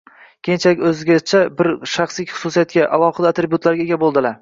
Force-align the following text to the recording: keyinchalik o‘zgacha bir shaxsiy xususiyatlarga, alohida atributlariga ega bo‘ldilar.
keyinchalik 0.47 0.81
o‘zgacha 0.91 1.43
bir 1.61 1.71
shaxsiy 1.99 2.29
xususiyatlarga, 2.33 2.91
alohida 3.01 3.35
atributlariga 3.37 3.91
ega 3.91 4.05
bo‘ldilar. 4.07 4.39